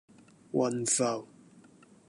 [0.51, 1.27] 雲浮